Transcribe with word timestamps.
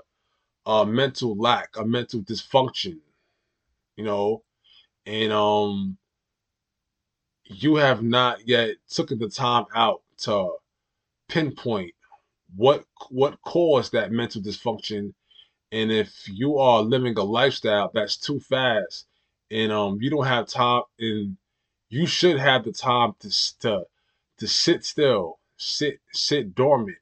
a 0.66 0.86
mental 0.86 1.36
lack, 1.36 1.76
a 1.76 1.84
mental 1.84 2.22
dysfunction, 2.22 3.00
you 3.96 4.04
know, 4.04 4.42
and 5.08 5.32
um 5.32 5.96
you 7.44 7.76
have 7.76 8.02
not 8.02 8.46
yet 8.46 8.76
taken 8.90 9.18
the 9.18 9.28
time 9.28 9.64
out 9.74 10.02
to 10.18 10.50
pinpoint 11.28 11.92
what 12.56 12.84
what 13.10 13.40
caused 13.42 13.92
that 13.92 14.12
mental 14.12 14.42
dysfunction. 14.42 15.14
And 15.72 15.90
if 15.92 16.12
you 16.28 16.58
are 16.58 16.82
living 16.82 17.16
a 17.18 17.22
lifestyle 17.24 17.90
that's 17.92 18.16
too 18.18 18.40
fast 18.40 19.06
and 19.50 19.72
um 19.72 19.98
you 20.00 20.10
don't 20.10 20.26
have 20.26 20.46
time 20.46 20.82
and 20.98 21.36
you 21.88 22.06
should 22.06 22.38
have 22.38 22.64
the 22.64 22.72
time 22.72 23.14
to 23.20 23.30
to 23.60 23.84
to 24.38 24.46
sit 24.48 24.84
still 24.84 25.38
sit 25.56 26.00
sit 26.12 26.54
dormant 26.54 26.98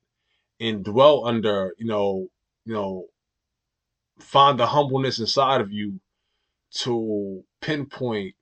and 0.61 0.85
dwell 0.85 1.27
under 1.27 1.75
you 1.79 1.87
know 1.87 2.29
you 2.65 2.73
know 2.75 3.07
find 4.21 4.59
the 4.59 4.67
humbleness 4.67 5.19
inside 5.19 5.61
of 5.61 5.73
you 5.73 6.01
to 6.77 7.45
pinpoint 7.61 8.35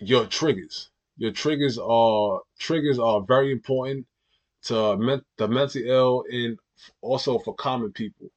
your 0.00 0.26
triggers. 0.26 0.90
Your 1.16 1.32
triggers 1.32 1.78
are 1.78 2.40
triggers 2.58 2.98
are 2.98 3.22
very 3.22 3.52
important 3.52 4.06
to 4.64 4.96
men, 4.96 5.22
the 5.36 5.48
mentally 5.48 5.88
ill 5.88 6.24
and 6.30 6.58
also 7.00 7.38
for 7.38 7.54
common 7.54 7.92
people. 7.92 8.30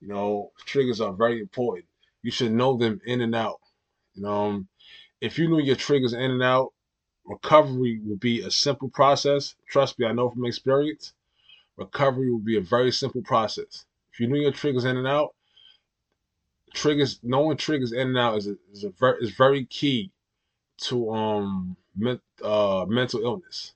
You 0.00 0.08
know, 0.08 0.52
triggers 0.64 1.00
are 1.00 1.12
very 1.12 1.40
important. 1.40 1.86
You 2.22 2.30
should 2.30 2.52
know 2.52 2.76
them 2.76 3.00
in 3.06 3.20
and 3.20 3.34
out. 3.34 3.60
You 4.14 4.22
know, 4.22 4.46
um, 4.46 4.68
if 5.20 5.38
you 5.38 5.48
knew 5.48 5.60
your 5.60 5.76
triggers 5.76 6.12
in 6.12 6.30
and 6.30 6.42
out, 6.42 6.72
recovery 7.24 8.00
will 8.04 8.16
be 8.16 8.42
a 8.42 8.50
simple 8.50 8.88
process. 8.88 9.54
Trust 9.68 9.98
me, 9.98 10.06
I 10.06 10.12
know 10.12 10.30
from 10.30 10.46
experience. 10.46 11.12
Recovery 11.76 12.30
will 12.30 12.38
be 12.40 12.56
a 12.56 12.60
very 12.60 12.92
simple 12.92 13.22
process. 13.22 13.84
If 14.12 14.20
you 14.20 14.26
knew 14.26 14.40
your 14.40 14.52
triggers 14.52 14.84
in 14.84 14.96
and 14.96 15.06
out, 15.06 15.35
triggers 16.76 17.20
knowing 17.24 17.58
triggers 17.58 17.92
in 17.92 18.08
and 18.10 18.18
out 18.18 18.38
is 18.38 18.48
a, 18.48 18.56
is 18.72 18.84
a 18.84 18.90
very 18.90 19.18
is 19.24 19.32
very 19.32 19.66
key 19.66 20.12
to 20.78 21.10
um 21.12 21.76
men, 21.96 22.20
uh 22.42 22.86
mental 22.88 23.22
illness. 23.22 23.74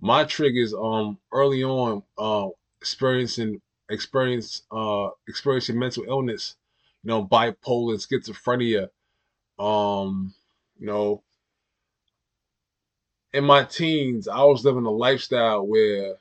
My 0.00 0.24
triggers 0.24 0.74
um 0.74 1.18
early 1.32 1.64
on 1.64 2.02
uh 2.18 2.48
experiencing 2.80 3.60
experience 3.90 4.64
uh 4.72 5.10
experiencing 5.28 5.78
mental 5.78 6.04
illness, 6.08 6.56
you 7.04 7.08
know, 7.10 7.26
bipolar, 7.26 7.96
schizophrenia, 7.96 8.90
um, 9.58 10.34
you 10.78 10.86
know, 10.86 11.22
in 13.32 13.44
my 13.44 13.64
teens, 13.64 14.28
I 14.28 14.42
was 14.44 14.64
living 14.64 14.84
a 14.86 14.90
lifestyle 14.90 15.66
where 15.66 16.16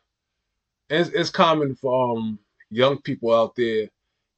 it's, 0.90 1.10
it's 1.12 1.30
common 1.32 1.76
for 1.76 2.18
um 2.18 2.40
young 2.70 3.02
people 3.02 3.34
out 3.34 3.56
there 3.56 3.90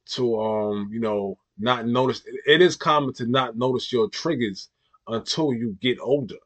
to 0.06 0.40
um 0.40 0.90
you 0.92 1.00
know 1.00 1.38
not 1.60 1.86
notice. 1.86 2.22
It 2.46 2.62
is 2.62 2.76
common 2.76 3.12
to 3.14 3.26
not 3.26 3.56
notice 3.56 3.92
your 3.92 4.08
triggers 4.08 4.68
until 5.06 5.52
you 5.52 5.76
get 5.80 5.98
older, 6.00 6.36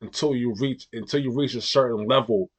until 0.00 0.34
you 0.34 0.54
reach 0.54 0.88
until 0.92 1.20
you 1.20 1.32
reach 1.32 1.54
a 1.54 1.60
certain 1.60 2.06
level 2.06 2.50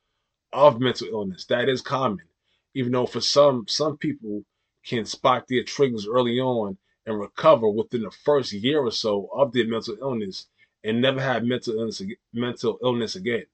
of 0.54 0.80
mental 0.80 1.08
illness. 1.08 1.46
That 1.46 1.70
is 1.70 1.82
common, 1.82 2.26
even 2.74 2.92
though 2.92 3.06
for 3.06 3.22
some 3.22 3.66
some 3.68 3.98
people 3.98 4.44
can 4.86 5.06
spot 5.06 5.48
their 5.48 5.64
triggers 5.64 6.08
early 6.08 6.40
on 6.40 6.78
and 7.06 7.20
recover 7.20 7.70
within 7.70 8.04
the 8.04 8.12
first 8.12 8.54
year 8.54 8.80
or 8.82 8.92
so 8.92 9.30
of 9.34 9.52
their 9.52 9.68
mental 9.68 9.98
illness 10.02 10.48
and 10.84 11.02
never 11.02 11.22
have 11.22 11.44
mental 11.44 11.76
illness 11.76 12.02
mental 12.34 12.80
illness 12.84 13.16
again. 13.16 13.46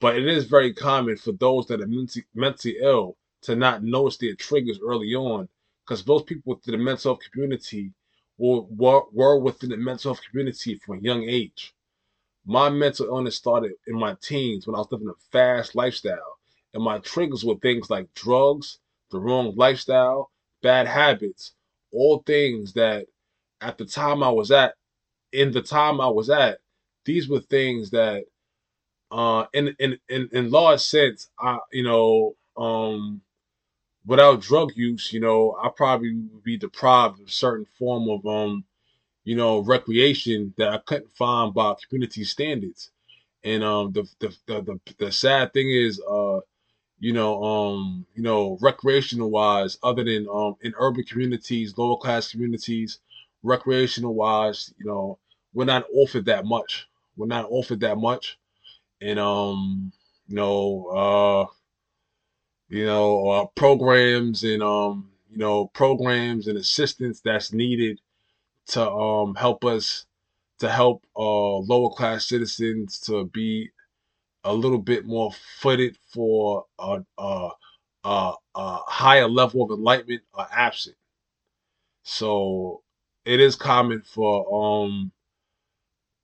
But 0.00 0.16
it 0.16 0.28
is 0.28 0.44
very 0.44 0.72
common 0.72 1.16
for 1.16 1.32
those 1.32 1.66
that 1.66 1.80
are 1.80 1.86
mentally, 1.86 2.24
mentally 2.34 2.76
ill 2.80 3.16
to 3.42 3.56
not 3.56 3.82
notice 3.82 4.16
their 4.18 4.34
triggers 4.34 4.78
early 4.80 5.14
on 5.14 5.48
because 5.88 6.04
those 6.04 6.22
people 6.24 6.54
within 6.54 6.72
the 6.78 6.84
mental 6.84 7.14
health 7.14 7.22
community 7.32 7.92
were, 8.36 8.62
were, 8.62 9.02
were 9.12 9.38
within 9.38 9.70
the 9.70 9.76
mental 9.76 10.12
health 10.12 10.22
community 10.30 10.78
from 10.84 10.98
a 10.98 11.02
young 11.02 11.22
age. 11.24 11.72
My 12.44 12.68
mental 12.68 13.06
illness 13.06 13.36
started 13.36 13.72
in 13.86 13.98
my 13.98 14.14
teens 14.22 14.66
when 14.66 14.74
I 14.74 14.78
was 14.80 14.88
living 14.90 15.08
a 15.08 15.14
fast 15.32 15.74
lifestyle, 15.74 16.38
and 16.74 16.82
my 16.82 16.98
triggers 16.98 17.44
were 17.44 17.56
things 17.56 17.88
like 17.90 18.12
drugs, 18.14 18.78
the 19.10 19.18
wrong 19.18 19.54
lifestyle, 19.56 20.30
bad 20.62 20.86
habits, 20.86 21.52
all 21.92 22.22
things 22.26 22.74
that 22.74 23.06
at 23.60 23.78
the 23.78 23.86
time 23.86 24.22
I 24.22 24.30
was 24.30 24.50
at, 24.50 24.74
in 25.32 25.52
the 25.52 25.62
time 25.62 26.00
I 26.00 26.08
was 26.08 26.28
at, 26.30 26.58
these 27.04 27.28
were 27.28 27.40
things 27.40 27.90
that 27.90 28.24
uh 29.10 29.46
in 29.54 29.74
in 29.78 29.98
in, 30.10 30.28
in 30.32 30.50
large 30.50 30.80
sense 30.80 31.30
I 31.40 31.58
you 31.72 31.82
know 31.82 32.34
um 32.58 33.22
without 34.08 34.42
drug 34.42 34.72
use, 34.76 35.12
you 35.14 35.20
know, 35.20 35.56
I 35.62 35.70
probably 35.70 36.14
would 36.16 36.44
be 36.44 36.58
deprived 36.58 37.20
of 37.22 37.32
certain 37.32 37.66
form 37.78 38.10
of 38.10 38.26
um, 38.26 38.64
you 39.24 39.36
know, 39.36 39.60
recreation 39.60 40.54
that 40.58 40.68
I 40.70 40.78
couldn't 40.78 41.12
find 41.16 41.54
by 41.54 41.74
community 41.88 42.24
standards. 42.24 42.90
And 43.44 43.64
um 43.64 43.92
the 43.92 44.04
the 44.20 44.36
the, 44.46 44.62
the, 44.62 44.94
the 44.98 45.12
sad 45.12 45.52
thing 45.54 45.70
is 45.70 46.00
uh 46.10 46.40
you 47.00 47.12
know, 47.12 47.42
um, 47.44 48.06
you 48.14 48.22
know, 48.22 48.58
recreational 48.60 49.30
wise, 49.30 49.78
other 49.82 50.04
than 50.04 50.26
um 50.32 50.56
in 50.62 50.74
urban 50.78 51.04
communities, 51.04 51.76
lower 51.78 51.98
class 51.98 52.30
communities, 52.32 53.00
recreational 53.42 54.14
wise, 54.14 54.72
you 54.78 54.86
know, 54.86 55.18
we're 55.54 55.64
not 55.66 55.84
offered 55.94 56.26
that 56.26 56.44
much. 56.46 56.88
We're 57.16 57.26
not 57.26 57.46
offered 57.50 57.80
that 57.80 57.98
much. 57.98 58.38
And 59.00 59.18
um, 59.18 59.92
you 60.28 60.36
know, 60.36 60.86
uh 61.50 61.54
you 62.68 62.86
know, 62.86 63.28
uh, 63.28 63.46
programs 63.56 64.44
and 64.44 64.62
um, 64.62 65.10
you 65.30 65.38
know, 65.38 65.66
programs 65.68 66.46
and 66.48 66.58
assistance 66.58 67.20
that's 67.20 67.52
needed 67.52 68.00
to 68.68 68.90
um 68.90 69.34
help 69.34 69.64
us 69.64 70.06
to 70.60 70.70
help 70.70 71.04
uh 71.16 71.56
lower 71.58 71.90
class 71.90 72.26
citizens 72.26 73.00
to 73.00 73.26
be 73.26 73.70
a 74.44 74.54
little 74.54 74.78
bit 74.78 75.06
more 75.06 75.32
footed 75.60 75.98
for 76.12 76.66
a, 76.78 77.02
a, 77.18 77.50
a, 78.04 78.32
a 78.56 78.78
higher 78.88 79.28
level 79.28 79.62
of 79.64 79.70
enlightenment 79.70 80.22
are 80.34 80.48
absent. 80.52 80.96
So 82.02 82.82
it 83.24 83.38
is 83.38 83.54
common 83.54 84.02
for 84.02 84.82
um 84.84 85.12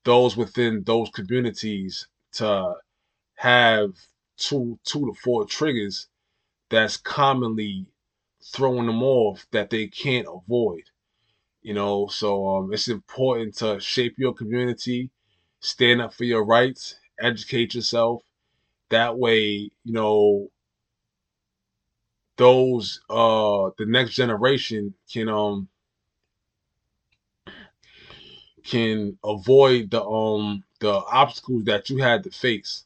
those 0.04 0.36
within 0.36 0.82
those 0.84 1.10
communities 1.10 2.06
to 2.32 2.74
have 3.36 3.94
two 4.36 4.78
two 4.84 5.06
to 5.06 5.14
four 5.22 5.46
triggers 5.46 6.08
that's 6.74 6.96
commonly 6.96 7.86
throwing 8.42 8.86
them 8.86 9.02
off 9.02 9.46
that 9.52 9.70
they 9.70 9.86
can't 9.86 10.26
avoid. 10.28 10.82
You 11.62 11.74
know, 11.74 12.08
so 12.08 12.46
um, 12.56 12.72
it's 12.74 12.88
important 12.88 13.56
to 13.56 13.80
shape 13.80 14.16
your 14.18 14.34
community, 14.34 15.10
stand 15.60 16.02
up 16.02 16.12
for 16.12 16.24
your 16.24 16.44
rights, 16.44 16.96
educate 17.20 17.74
yourself. 17.74 18.22
That 18.90 19.16
way, 19.16 19.70
you 19.84 19.92
know, 19.92 20.48
those 22.36 23.00
uh 23.08 23.70
the 23.78 23.86
next 23.86 24.14
generation 24.14 24.92
can 25.12 25.28
um 25.28 25.68
can 28.64 29.16
avoid 29.24 29.90
the 29.90 30.04
um 30.04 30.64
the 30.80 30.92
obstacles 30.92 31.64
that 31.64 31.88
you 31.88 31.98
had 31.98 32.24
to 32.24 32.30
face. 32.30 32.84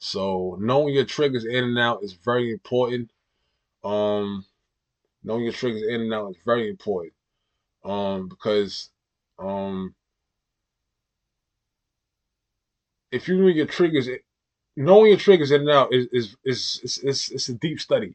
So 0.00 0.56
knowing 0.58 0.94
your 0.94 1.04
triggers 1.04 1.44
in 1.44 1.62
and 1.64 1.78
out 1.78 2.02
is 2.02 2.14
very 2.14 2.50
important. 2.50 3.10
Um 3.84 4.46
knowing 5.22 5.44
your 5.44 5.52
triggers 5.52 5.82
in 5.82 6.00
and 6.00 6.14
out 6.14 6.30
is 6.30 6.36
very 6.44 6.68
important. 6.68 7.12
Um 7.84 8.28
because 8.28 8.90
um 9.38 9.94
if 13.12 13.28
you 13.28 13.36
know 13.36 13.48
your 13.48 13.66
triggers 13.66 14.08
knowing 14.76 15.10
your 15.10 15.18
triggers 15.18 15.50
in 15.50 15.62
and 15.62 15.70
out 15.70 15.92
is 15.92 16.06
is 16.12 16.36
is, 16.44 16.80
is, 16.82 16.98
is 16.98 17.30
it's 17.30 17.48
a 17.50 17.54
deep 17.54 17.80
study. 17.80 18.14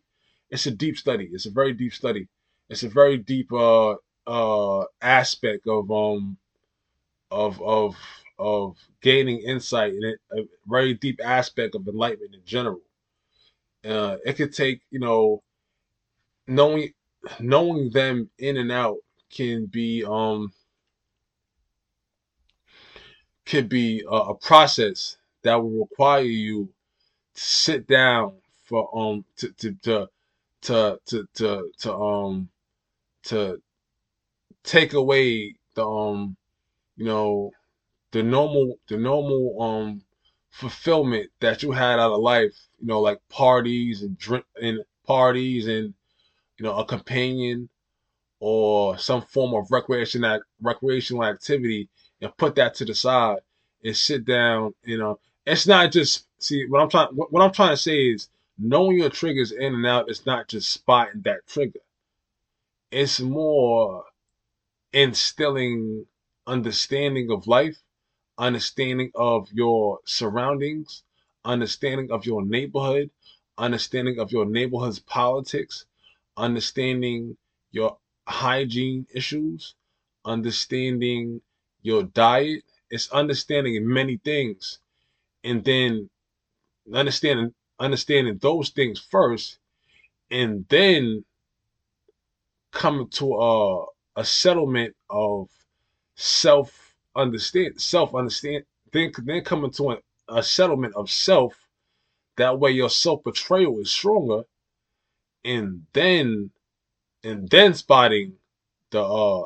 It's 0.49 0.65
a 0.65 0.71
deep 0.71 0.97
study. 0.97 1.29
It's 1.31 1.45
a 1.45 1.51
very 1.51 1.73
deep 1.73 1.93
study. 1.93 2.27
It's 2.69 2.83
a 2.83 2.89
very 2.89 3.17
deep 3.17 3.51
uh 3.53 3.95
uh 4.25 4.85
aspect 5.01 5.67
of 5.67 5.91
um 5.91 6.37
of 7.29 7.61
of 7.61 7.95
of 8.37 8.77
gaining 9.01 9.39
insight 9.39 9.93
and 9.93 10.17
a 10.31 10.47
very 10.67 10.93
deep 10.93 11.19
aspect 11.23 11.75
of 11.75 11.87
enlightenment 11.87 12.33
in 12.33 12.41
general. 12.45 12.81
Uh, 13.83 14.17
it 14.25 14.33
could 14.33 14.53
take 14.53 14.81
you 14.89 14.99
know 14.99 15.41
knowing 16.47 16.91
knowing 17.39 17.89
them 17.91 18.29
in 18.37 18.57
and 18.57 18.71
out 18.71 18.97
can 19.31 19.65
be 19.65 20.03
um 20.05 20.51
can 23.45 23.67
be 23.67 24.03
a, 24.09 24.15
a 24.15 24.35
process 24.35 25.17
that 25.43 25.55
will 25.55 25.81
require 25.81 26.23
you 26.23 26.69
to 27.35 27.41
sit 27.41 27.87
down 27.87 28.33
for 28.65 28.89
um 28.97 29.23
to 29.37 29.51
to 29.53 29.71
to 29.83 30.09
to 30.61 30.99
to 31.05 31.27
to, 31.35 31.71
to 31.79 31.95
um 31.95 32.49
to 33.23 33.61
take 34.63 34.93
away 34.93 35.53
the 35.75 35.85
um 35.85 36.35
you 36.97 37.05
know 37.05 37.51
the 38.15 38.23
normal 38.23 38.79
the 38.87 38.95
normal 38.95 39.61
um 39.61 40.01
fulfillment 40.49 41.29
that 41.41 41.61
you 41.61 41.71
had 41.73 41.99
out 41.99 42.13
of 42.13 42.21
life 42.21 42.55
you 42.79 42.87
know 42.87 43.01
like 43.01 43.19
parties 43.27 44.03
and 44.03 44.17
drink 44.17 44.45
and 44.61 44.79
parties 45.05 45.67
and 45.67 45.93
you 46.57 46.63
know 46.63 46.77
a 46.77 46.85
companion 46.85 47.67
or 48.39 48.97
some 48.97 49.21
form 49.21 49.53
of 49.53 49.69
recreation 49.69 50.23
recreational 50.61 51.25
activity 51.25 51.89
and 52.21 52.37
put 52.37 52.55
that 52.55 52.73
to 52.73 52.85
the 52.85 52.95
side 52.95 53.39
and 53.83 53.97
sit 53.97 54.23
down 54.25 54.73
you 54.85 54.97
know. 54.97 55.19
It's 55.45 55.67
not 55.67 55.91
just 55.91 56.25
see 56.39 56.65
what 56.67 56.81
i'm 56.81 56.89
trying 56.89 57.09
what 57.09 57.43
i'm 57.43 57.51
trying 57.51 57.71
to 57.71 57.77
say 57.77 57.99
is 58.13 58.29
knowing 58.57 58.97
your 58.97 59.09
triggers 59.09 59.51
in 59.51 59.75
and 59.75 59.85
out 59.85 60.09
is 60.09 60.25
not 60.25 60.47
just 60.47 60.71
spotting 60.71 61.21
that 61.25 61.45
trigger. 61.47 61.81
It's 62.91 63.19
more 63.19 64.05
instilling 64.93 66.05
understanding 66.47 67.29
of 67.31 67.47
life, 67.47 67.77
understanding 68.37 69.11
of 69.15 69.51
your 69.53 69.99
surroundings, 70.05 71.03
understanding 71.45 72.11
of 72.11 72.25
your 72.25 72.45
neighborhood, 72.45 73.09
understanding 73.57 74.19
of 74.19 74.31
your 74.31 74.45
neighborhood's 74.45 74.99
politics, 74.99 75.85
understanding 76.37 77.37
your 77.71 77.97
hygiene 78.27 79.07
issues, 79.13 79.75
understanding 80.25 81.41
your 81.81 82.03
diet. 82.03 82.63
It's 82.89 83.11
understanding 83.11 83.87
many 83.87 84.17
things. 84.17 84.79
And 85.43 85.63
then 85.63 86.09
understanding 86.93 87.53
understanding 87.79 88.37
those 88.39 88.69
things 88.69 88.99
first 88.99 89.59
and 90.31 90.65
then 90.69 91.25
coming 92.71 93.07
to 93.09 93.35
a 93.35 93.85
a 94.17 94.23
settlement 94.25 94.95
of 95.09 95.49
self 96.15 96.84
understand 97.15 97.79
self 97.81 98.15
understand 98.15 98.65
then 98.91 99.11
then 99.23 99.43
coming 99.43 99.71
to 99.71 99.91
a, 99.91 99.97
a 100.29 100.43
settlement 100.43 100.95
of 100.95 101.09
self. 101.09 101.53
That 102.37 102.59
way 102.59 102.71
your 102.71 102.89
self 102.89 103.23
betrayal 103.23 103.79
is 103.79 103.91
stronger. 103.91 104.43
And 105.43 105.85
then 105.93 106.51
and 107.23 107.49
then 107.49 107.73
spotting 107.73 108.37
the 108.91 109.03
uh 109.03 109.45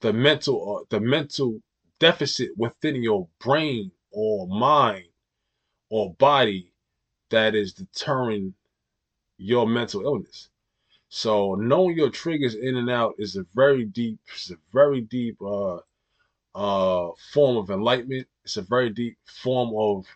the 0.00 0.12
mental 0.12 0.78
uh, 0.78 0.84
the 0.90 1.00
mental 1.00 1.60
deficit 1.98 2.50
within 2.56 3.02
your 3.02 3.28
brain 3.38 3.90
or 4.10 4.46
mind 4.48 5.06
or 5.90 6.14
body 6.14 6.72
that 7.30 7.54
is 7.54 7.72
deterring 7.72 8.54
your 9.38 9.66
mental 9.66 10.02
illness. 10.02 10.48
So 11.08 11.54
knowing 11.54 11.96
your 11.96 12.10
triggers 12.10 12.54
in 12.54 12.76
and 12.76 12.90
out 12.90 13.14
is 13.18 13.36
a 13.36 13.44
very 13.54 13.84
deep, 13.84 14.18
it's 14.32 14.50
a 14.50 14.56
very 14.72 15.00
deep 15.00 15.40
uh, 15.42 15.78
uh, 16.54 17.08
form 17.32 17.56
of 17.56 17.70
enlightenment. 17.70 18.28
It's 18.44 18.56
a 18.56 18.62
very 18.62 18.90
deep 18.90 19.18
form 19.26 19.72
of 19.76 20.06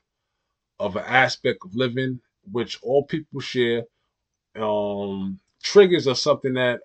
of 0.81 0.97
an 0.97 1.05
aspect 1.07 1.61
of 1.65 1.75
living 1.75 2.21
which 2.53 2.79
all 2.83 3.05
people 3.05 3.41
share. 3.41 3.85
Um, 4.57 5.41
triggers 5.63 6.07
are 6.09 6.15
something 6.15 6.55
that, 6.55 6.81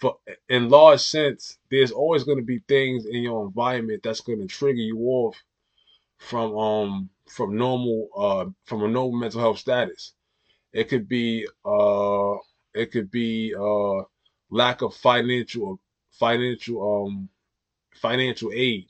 for 0.00 0.18
in 0.48 0.68
large 0.68 1.00
sense, 1.00 1.58
there's 1.70 1.92
always 1.92 2.24
going 2.24 2.38
to 2.38 2.44
be 2.44 2.60
things 2.68 3.06
in 3.06 3.22
your 3.22 3.46
environment 3.46 4.02
that's 4.02 4.20
going 4.20 4.40
to 4.40 4.46
trigger 4.46 4.80
you 4.80 4.98
off 5.00 5.36
from 6.18 6.56
um 6.56 7.10
from 7.28 7.56
normal 7.56 8.08
uh 8.16 8.46
from 8.64 8.84
a 8.84 8.88
normal 8.88 9.18
mental 9.18 9.40
health 9.40 9.58
status. 9.58 10.14
It 10.72 10.84
could 10.88 11.08
be 11.08 11.46
uh 11.64 12.34
it 12.74 12.92
could 12.92 13.10
be 13.10 13.54
uh, 13.54 14.04
lack 14.50 14.82
of 14.82 14.94
financial 14.94 15.80
financial 16.12 17.06
um 17.08 17.28
financial 17.94 18.50
aid. 18.54 18.86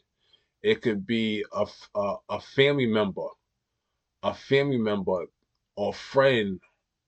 It 0.63 0.83
could 0.83 1.07
be 1.07 1.45
a, 1.53 1.67
a, 1.95 2.17
a 2.31 2.41
family 2.41 2.87
member, 2.87 3.27
a 4.23 4.35
family 4.35 4.79
member, 4.79 5.27
or 5.77 5.95
friend, 5.95 6.61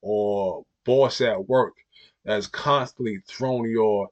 or 0.02 0.64
boss 0.84 1.20
at 1.20 1.48
work 1.48 1.74
that's 2.24 2.46
constantly 2.46 3.20
throwing 3.28 3.70
your 3.70 4.08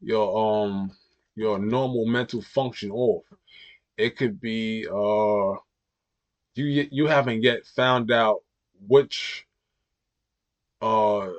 your 0.00 0.66
um 0.66 0.92
your 1.36 1.58
normal 1.58 2.06
mental 2.06 2.42
function 2.42 2.90
off. 2.90 3.24
It 3.96 4.16
could 4.16 4.40
be 4.40 4.86
uh 4.88 5.58
you 6.54 6.88
you 6.90 7.06
haven't 7.06 7.42
yet 7.42 7.66
found 7.66 8.10
out 8.12 8.42
which 8.88 9.46
uh 10.82 11.30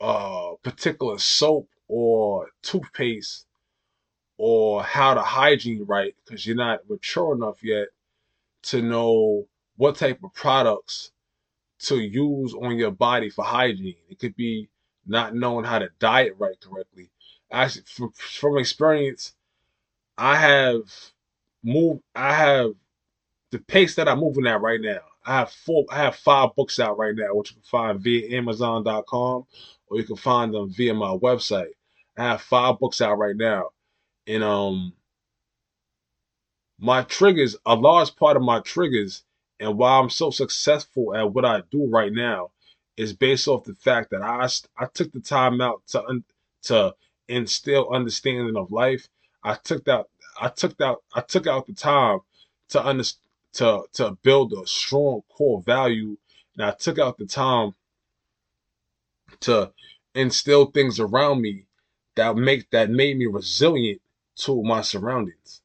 uh, 0.00 0.52
particular 0.62 1.18
soap 1.18 1.68
or 1.88 2.48
toothpaste 2.62 3.46
or 4.38 4.82
how 4.82 5.14
to 5.14 5.20
hygiene 5.20 5.84
right 5.84 6.14
because 6.24 6.46
you're 6.46 6.56
not 6.56 6.88
mature 6.88 7.34
enough 7.34 7.62
yet 7.62 7.88
to 8.62 8.80
know 8.80 9.46
what 9.76 9.96
type 9.96 10.22
of 10.24 10.32
products 10.32 11.10
to 11.80 11.98
use 12.00 12.54
on 12.54 12.76
your 12.76 12.90
body 12.90 13.30
for 13.30 13.44
hygiene. 13.44 13.96
It 14.08 14.18
could 14.18 14.34
be 14.36 14.68
not 15.06 15.34
knowing 15.34 15.64
how 15.64 15.78
to 15.78 15.90
diet 15.98 16.34
right 16.38 16.58
correctly. 16.60 17.10
Actually, 17.50 17.84
from, 17.86 18.12
from 18.12 18.58
experience, 18.58 19.34
I 20.16 20.36
have 20.36 20.82
moved. 21.62 22.02
I 22.14 22.34
have 22.34 22.72
the 23.50 23.58
pace 23.58 23.94
that 23.94 24.08
I'm 24.08 24.20
moving 24.20 24.46
at 24.46 24.60
right 24.60 24.80
now. 24.80 25.00
I 25.24 25.38
have 25.38 25.50
four. 25.50 25.84
I 25.90 25.96
have 25.98 26.16
five 26.16 26.54
books 26.56 26.78
out 26.78 26.98
right 26.98 27.14
now, 27.14 27.34
which 27.34 27.50
you 27.50 27.56
can 27.56 27.64
find 27.64 28.00
via 28.00 28.36
Amazon.com 28.38 29.46
or 29.86 29.96
you 29.96 30.04
can 30.04 30.16
find 30.16 30.52
them 30.52 30.70
via 30.70 30.94
my 30.94 31.16
website. 31.16 31.72
I 32.16 32.24
have 32.24 32.42
five 32.42 32.78
books 32.80 33.00
out 33.00 33.18
right 33.18 33.36
now, 33.36 33.70
and 34.28 34.44
um, 34.44 34.92
my 36.78 37.02
triggers, 37.02 37.56
a 37.64 37.74
large 37.74 38.14
part 38.14 38.36
of 38.36 38.42
my 38.42 38.60
triggers, 38.60 39.24
and 39.58 39.76
why 39.76 39.98
I'm 39.98 40.10
so 40.10 40.30
successful 40.30 41.16
at 41.16 41.32
what 41.32 41.44
I 41.44 41.62
do 41.70 41.86
right 41.88 42.12
now, 42.12 42.50
is 42.96 43.12
based 43.14 43.48
off 43.48 43.64
the 43.64 43.74
fact 43.74 44.10
that 44.10 44.22
I 44.22 44.48
I 44.76 44.86
took 44.92 45.12
the 45.12 45.20
time 45.20 45.60
out 45.60 45.82
to 45.88 46.22
to 46.64 46.94
instill 47.26 47.88
understanding 47.90 48.56
of 48.56 48.70
life. 48.70 49.08
I 49.42 49.54
took 49.54 49.84
that 49.86 50.06
I 50.40 50.48
took 50.48 50.76
that 50.76 50.96
I 51.14 51.22
took 51.22 51.46
out 51.46 51.66
the 51.66 51.72
time 51.72 52.20
to 52.68 52.84
understand 52.84 53.22
to 53.54 53.84
to 53.94 54.10
build 54.22 54.52
a 54.52 54.66
strong 54.66 55.22
core 55.30 55.62
value, 55.62 56.18
and 56.54 56.66
I 56.66 56.72
took 56.72 56.98
out 56.98 57.16
the 57.16 57.26
time 57.26 57.74
to 59.40 59.72
instill 60.14 60.66
things 60.66 61.00
around 61.00 61.40
me 61.40 61.64
that 62.16 62.36
make 62.36 62.68
that 62.70 62.90
made 62.90 63.16
me 63.16 63.26
resilient 63.26 64.02
to 64.38 64.62
my 64.62 64.82
surroundings. 64.82 65.62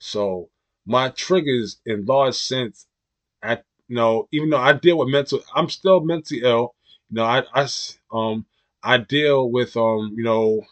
So 0.00 0.50
my 0.86 1.10
triggers, 1.10 1.80
in 1.86 2.06
large 2.06 2.34
sense, 2.36 2.86
I 3.42 3.54
you 3.88 3.96
know 3.96 4.28
even 4.32 4.50
though 4.50 4.58
I 4.60 4.74
deal 4.74 4.98
with 4.98 5.08
mental, 5.10 5.42
I'm 5.54 5.70
still 5.70 6.00
mentally 6.02 6.42
ill. 6.44 6.74
You 7.10 7.16
know, 7.16 7.24
I 7.24 7.44
I 7.54 7.68
um 8.12 8.46
I 8.82 8.98
deal 8.98 9.50
with 9.50 9.76
um 9.76 10.14
you 10.16 10.24
know 10.24 10.62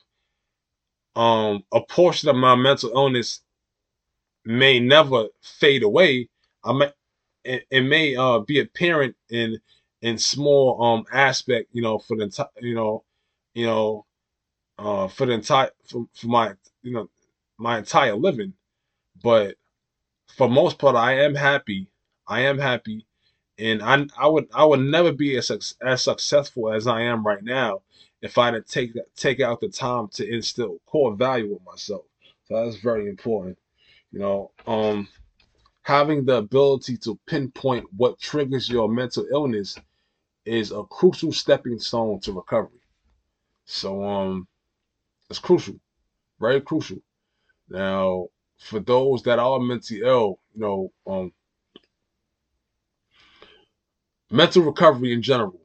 um 1.16 1.64
a 1.72 1.80
portion 1.80 2.28
of 2.28 2.36
my 2.36 2.54
mental 2.54 2.90
illness 2.94 3.40
may 4.44 4.80
never 4.80 5.28
fade 5.42 5.82
away. 5.82 6.28
I 6.64 6.72
may 6.72 6.92
it, 7.44 7.66
it 7.70 7.82
may 7.82 8.16
uh 8.16 8.40
be 8.40 8.60
apparent 8.60 9.16
in 9.30 9.58
in 10.02 10.18
small 10.18 10.82
um 10.82 11.04
aspect, 11.12 11.70
you 11.72 11.82
know, 11.82 11.98
for 11.98 12.16
the 12.16 12.24
entire 12.24 12.48
you 12.60 12.74
know, 12.74 13.04
you 13.54 13.66
know, 13.66 14.06
uh 14.78 15.08
for 15.08 15.26
the 15.26 15.32
entire 15.34 15.70
for, 15.88 16.06
for 16.14 16.26
my 16.28 16.54
you 16.82 16.92
know 16.94 17.10
my 17.62 17.78
entire 17.78 18.16
living. 18.16 18.54
But 19.22 19.56
for 20.36 20.48
most 20.48 20.78
part 20.78 20.96
I 20.96 21.24
am 21.24 21.34
happy. 21.34 21.88
I 22.26 22.40
am 22.42 22.58
happy 22.58 23.06
and 23.58 23.82
I 23.82 24.06
I 24.18 24.26
would 24.28 24.48
I 24.52 24.64
would 24.64 24.80
never 24.80 25.12
be 25.12 25.36
as 25.36 25.50
as 25.80 26.02
successful 26.02 26.72
as 26.72 26.86
I 26.86 27.02
am 27.02 27.26
right 27.26 27.42
now 27.42 27.82
if 28.20 28.38
I 28.38 28.50
didn't 28.50 28.68
take 28.68 28.92
take 29.16 29.40
out 29.40 29.60
the 29.60 29.68
time 29.68 30.08
to 30.14 30.28
instill 30.28 30.78
core 30.86 31.14
value 31.14 31.52
with 31.52 31.64
myself. 31.64 32.04
So 32.48 32.64
that's 32.64 32.76
very 32.76 33.08
important. 33.08 33.58
You 34.10 34.18
know, 34.18 34.50
um, 34.66 35.08
having 35.82 36.24
the 36.24 36.36
ability 36.36 36.96
to 36.98 37.18
pinpoint 37.26 37.86
what 37.96 38.18
triggers 38.18 38.68
your 38.68 38.88
mental 38.88 39.26
illness 39.30 39.78
is 40.44 40.72
a 40.72 40.82
crucial 40.84 41.32
stepping 41.32 41.78
stone 41.78 42.20
to 42.20 42.32
recovery. 42.32 42.80
So 43.64 44.04
um, 44.04 44.48
it's 45.30 45.38
crucial, 45.38 45.76
very 46.40 46.60
crucial. 46.60 46.98
Now, 47.72 48.28
for 48.58 48.80
those 48.80 49.22
that 49.24 49.38
are 49.40 49.58
mentally 49.58 50.02
ill, 50.04 50.38
you 50.54 50.60
know, 50.60 50.92
um, 51.06 51.32
mental 54.30 54.64
recovery 54.64 55.12
in 55.12 55.22
general, 55.22 55.60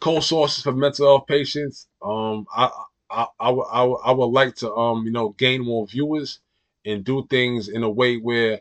co-sources 0.00 0.62
for 0.62 0.72
mental 0.72 1.06
health 1.06 1.26
patients. 1.26 1.88
Um, 2.02 2.46
I, 2.54 2.70
I, 3.10 3.26
I, 3.40 3.50
I, 3.50 3.84
I 3.84 4.10
would 4.12 4.26
like 4.26 4.56
to, 4.56 4.72
um, 4.74 5.04
you 5.04 5.12
know, 5.12 5.30
gain 5.30 5.64
more 5.64 5.86
viewers 5.86 6.40
and 6.84 7.04
do 7.04 7.26
things 7.28 7.68
in 7.68 7.82
a 7.82 7.90
way 7.90 8.16
where 8.16 8.60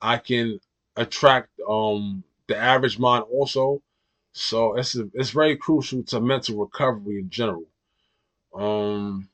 I 0.00 0.18
can 0.18 0.60
attract, 0.96 1.50
um, 1.68 2.24
the 2.48 2.56
average 2.56 2.98
mind 2.98 3.24
also. 3.32 3.82
So 4.32 4.76
it's 4.76 4.96
a, 4.96 5.08
it's 5.14 5.30
very 5.30 5.56
crucial 5.56 6.02
to 6.04 6.20
mental 6.20 6.58
recovery 6.58 7.18
in 7.20 7.30
general. 7.30 7.66
Um, 8.54 9.28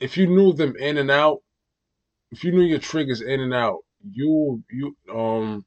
if 0.00 0.16
you 0.16 0.26
knew 0.26 0.52
them 0.52 0.74
in 0.76 0.98
and 0.98 1.10
out, 1.10 1.42
if 2.32 2.44
you 2.44 2.52
knew 2.52 2.62
your 2.62 2.78
triggers 2.78 3.20
in 3.20 3.40
and 3.40 3.54
out, 3.54 3.80
you 4.12 4.62
you 4.70 4.96
um 5.14 5.64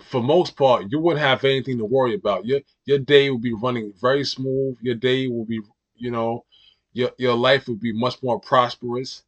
for 0.00 0.22
most 0.22 0.56
part, 0.56 0.86
you 0.90 0.98
wouldn't 0.98 1.24
have 1.24 1.44
anything 1.44 1.78
to 1.78 1.84
worry 1.84 2.14
about. 2.14 2.46
Your 2.46 2.60
your 2.84 2.98
day 2.98 3.30
will 3.30 3.38
be 3.38 3.52
running 3.52 3.92
very 4.00 4.24
smooth. 4.24 4.76
Your 4.80 4.94
day 4.94 5.28
will 5.28 5.44
be, 5.44 5.60
you 5.96 6.10
know, 6.10 6.44
your 6.92 7.10
your 7.18 7.34
life 7.34 7.68
will 7.68 7.76
be 7.76 7.92
much 7.92 8.22
more 8.22 8.40
prosperous, 8.40 9.22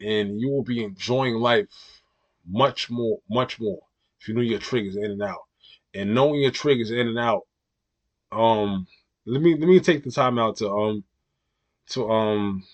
and 0.00 0.40
you 0.40 0.50
will 0.50 0.64
be 0.64 0.82
enjoying 0.84 1.36
life 1.36 2.02
much 2.46 2.90
more, 2.90 3.20
much 3.30 3.60
more 3.60 3.80
if 4.20 4.28
you 4.28 4.34
knew 4.34 4.42
your 4.42 4.58
triggers 4.58 4.96
in 4.96 5.04
and 5.04 5.22
out. 5.22 5.42
And 5.94 6.14
knowing 6.14 6.40
your 6.42 6.50
triggers 6.50 6.90
in 6.90 7.08
and 7.08 7.18
out, 7.18 7.42
um, 8.32 8.86
let 9.26 9.40
me 9.40 9.56
let 9.56 9.68
me 9.68 9.80
take 9.80 10.04
the 10.04 10.10
time 10.10 10.38
out 10.38 10.56
to 10.58 10.70
um 10.70 11.04
to 11.90 12.10
um 12.10 12.64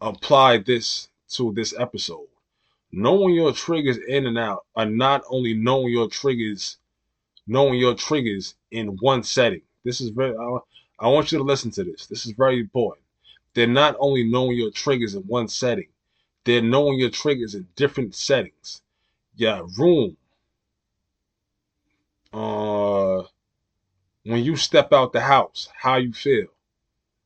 apply 0.00 0.58
this 0.58 1.08
to 1.28 1.52
this 1.52 1.74
episode 1.78 2.28
knowing 2.96 3.34
your 3.34 3.52
triggers 3.52 3.98
in 3.98 4.26
and 4.26 4.38
out 4.38 4.64
are 4.74 4.86
not 4.86 5.22
only 5.28 5.54
knowing 5.54 5.92
your 5.92 6.08
triggers, 6.08 6.78
knowing 7.46 7.78
your 7.78 7.94
triggers 7.94 8.54
in 8.70 8.96
one 9.00 9.22
setting. 9.22 9.60
This 9.84 10.00
is 10.00 10.10
very, 10.10 10.34
I, 10.36 10.58
I 10.98 11.08
want 11.08 11.30
you 11.30 11.38
to 11.38 11.44
listen 11.44 11.70
to 11.72 11.84
this. 11.84 12.06
This 12.06 12.24
is 12.24 12.32
very 12.32 12.58
important. 12.58 13.04
They're 13.54 13.66
not 13.66 13.96
only 13.98 14.24
knowing 14.24 14.56
your 14.56 14.70
triggers 14.70 15.14
in 15.14 15.22
one 15.22 15.48
setting, 15.48 15.88
they're 16.44 16.62
knowing 16.62 16.98
your 16.98 17.10
triggers 17.10 17.54
in 17.54 17.66
different 17.76 18.14
settings. 18.14 18.82
Your 19.34 19.66
room. 19.78 20.16
Uh, 22.32 23.24
when 24.24 24.42
you 24.42 24.56
step 24.56 24.92
out 24.92 25.12
the 25.12 25.20
house, 25.20 25.68
how 25.76 25.96
you 25.96 26.12
feel. 26.12 26.46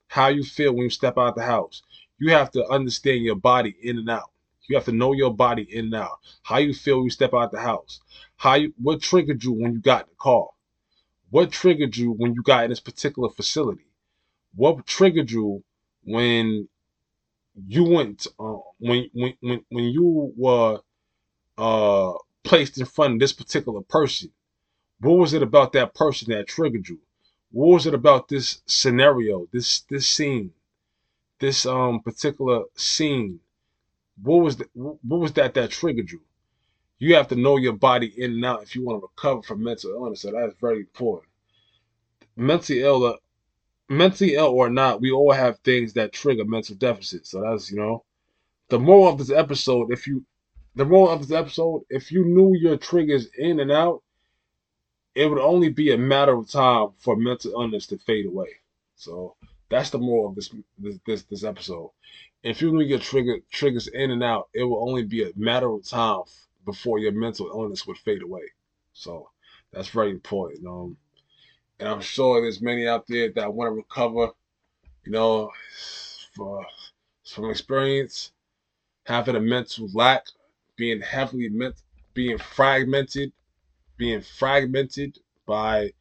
How 0.08 0.28
you 0.28 0.42
feel 0.42 0.72
when 0.72 0.84
you 0.84 0.90
step 0.90 1.16
out 1.16 1.36
the 1.36 1.44
house. 1.44 1.82
You 2.20 2.32
have 2.32 2.50
to 2.52 2.66
understand 2.68 3.24
your 3.24 3.36
body 3.36 3.74
in 3.82 3.98
and 3.98 4.10
out. 4.10 4.30
You 4.68 4.76
have 4.76 4.84
to 4.84 4.92
know 4.92 5.14
your 5.14 5.34
body 5.34 5.62
in 5.62 5.86
and 5.86 5.94
out. 5.94 6.20
How 6.42 6.58
you 6.58 6.74
feel 6.74 6.98
when 6.98 7.04
you 7.04 7.10
step 7.10 7.32
out 7.32 7.50
the 7.50 7.60
house. 7.60 8.00
How 8.36 8.54
you 8.54 8.74
what 8.80 9.00
triggered 9.00 9.42
you 9.42 9.52
when 9.52 9.72
you 9.72 9.80
got 9.80 10.02
in 10.02 10.10
the 10.10 10.16
car. 10.16 10.50
What 11.30 11.50
triggered 11.50 11.96
you 11.96 12.12
when 12.12 12.34
you 12.34 12.42
got 12.42 12.64
in 12.64 12.70
this 12.70 12.78
particular 12.78 13.30
facility? 13.30 13.86
What 14.54 14.86
triggered 14.86 15.30
you 15.30 15.64
when 16.04 16.68
you 17.66 17.84
went 17.84 18.26
uh, 18.38 18.58
when 18.78 19.08
when 19.14 19.34
when 19.40 19.64
when 19.70 19.84
you 19.84 20.32
were 20.36 20.80
uh 21.56 22.12
placed 22.44 22.78
in 22.78 22.86
front 22.86 23.14
of 23.14 23.20
this 23.20 23.32
particular 23.32 23.80
person? 23.80 24.30
What 25.00 25.16
was 25.16 25.32
it 25.32 25.42
about 25.42 25.72
that 25.72 25.94
person 25.94 26.30
that 26.32 26.48
triggered 26.48 26.86
you? 26.86 27.00
What 27.50 27.68
was 27.68 27.86
it 27.86 27.94
about 27.94 28.28
this 28.28 28.60
scenario, 28.66 29.46
this 29.52 29.80
this 29.88 30.06
scene, 30.06 30.52
this 31.40 31.66
um 31.66 32.00
particular 32.00 32.64
scene 32.76 33.40
what 34.22 34.42
was 34.42 34.56
the, 34.56 34.68
what 34.74 35.20
was 35.20 35.32
that 35.34 35.54
that 35.54 35.70
triggered 35.70 36.10
you? 36.10 36.20
You 36.98 37.14
have 37.14 37.28
to 37.28 37.36
know 37.36 37.56
your 37.56 37.72
body 37.72 38.12
in 38.16 38.32
and 38.32 38.44
out 38.44 38.62
if 38.62 38.74
you 38.74 38.84
want 38.84 39.00
to 39.00 39.06
recover 39.06 39.42
from 39.42 39.62
mental 39.62 39.92
illness. 39.92 40.20
So 40.22 40.32
that's 40.32 40.54
very 40.60 40.80
important. 40.80 41.30
Mentally 42.36 42.82
ill, 42.82 43.04
uh, 43.04 43.16
mentally 43.88 44.34
ill 44.34 44.48
or 44.48 44.68
not, 44.68 45.00
we 45.00 45.10
all 45.10 45.32
have 45.32 45.58
things 45.60 45.94
that 45.94 46.12
trigger 46.12 46.44
mental 46.44 46.76
deficits. 46.76 47.30
So 47.30 47.40
that's 47.40 47.70
you 47.70 47.78
know, 47.78 48.04
the 48.68 48.78
moral 48.78 49.08
of 49.08 49.18
this 49.18 49.30
episode. 49.30 49.90
If 49.90 50.06
you, 50.06 50.24
the 50.74 50.84
moral 50.84 51.10
of 51.10 51.20
this 51.20 51.36
episode, 51.36 51.82
if 51.88 52.12
you 52.12 52.24
knew 52.24 52.54
your 52.54 52.76
triggers 52.76 53.26
in 53.38 53.60
and 53.60 53.72
out, 53.72 54.02
it 55.14 55.26
would 55.26 55.40
only 55.40 55.70
be 55.70 55.92
a 55.92 55.98
matter 55.98 56.36
of 56.36 56.50
time 56.50 56.88
for 56.98 57.16
mental 57.16 57.52
illness 57.52 57.86
to 57.88 57.98
fade 57.98 58.26
away. 58.26 58.48
So 58.96 59.36
that's 59.70 59.90
the 59.90 59.98
moral 59.98 60.30
of 60.30 60.34
this 60.34 60.50
this 60.78 60.98
this, 61.06 61.22
this 61.22 61.44
episode 61.44 61.90
if 62.42 62.60
you're 62.60 62.70
gonna 62.72 62.86
get 62.86 63.02
triggered 63.02 63.42
triggers 63.50 63.88
in 63.88 64.10
and 64.10 64.22
out, 64.22 64.48
it 64.54 64.64
will 64.64 64.88
only 64.88 65.04
be 65.04 65.24
a 65.24 65.30
matter 65.36 65.70
of 65.70 65.86
time 65.86 66.22
before 66.64 66.98
your 66.98 67.12
mental 67.12 67.48
illness 67.48 67.86
would 67.86 67.98
fade 67.98 68.22
away. 68.22 68.42
So 68.92 69.30
that's 69.72 69.88
very 69.88 70.10
important. 70.10 70.66
Um, 70.66 70.96
and 71.78 71.88
I'm 71.88 72.00
sure 72.00 72.40
there's 72.40 72.60
many 72.60 72.86
out 72.86 73.06
there 73.06 73.30
that 73.32 73.52
want 73.52 73.68
to 73.68 73.74
recover. 73.76 74.32
You 75.04 75.12
know, 75.12 75.50
for, 76.34 76.64
from 77.26 77.50
experience, 77.50 78.32
having 79.04 79.36
a 79.36 79.40
mental 79.40 79.88
lack, 79.94 80.26
being 80.76 81.00
heavily 81.00 81.48
meant, 81.48 81.76
being 82.12 82.38
fragmented, 82.38 83.32
being 83.96 84.20
fragmented 84.20 85.18
by 85.46 85.92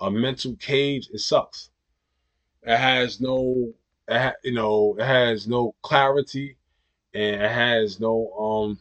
a 0.00 0.10
mental 0.10 0.56
cage, 0.56 1.08
it 1.12 1.20
sucks. 1.20 1.70
It 2.62 2.76
has 2.76 3.20
no 3.20 3.72
it 4.08 4.34
you 4.44 4.52
know 4.52 4.96
it 4.98 5.04
has 5.04 5.46
no 5.48 5.74
clarity 5.82 6.56
and 7.14 7.42
it 7.42 7.50
has 7.50 8.00
no 8.00 8.30
um 8.38 8.78